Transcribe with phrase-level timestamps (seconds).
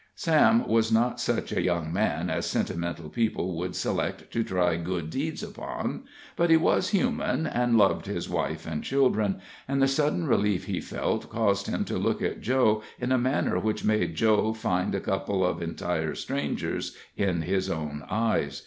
[0.15, 5.11] Sam was not such a young man as sentimental people would select to try good
[5.11, 6.05] deeds upon.
[6.35, 10.81] But he was human, and loved his wife and children, and the sudden relief he
[10.81, 14.99] felt caused him to look at Joe in a manner which made Joe find a
[14.99, 18.59] couple of entire strangers in his own eyes.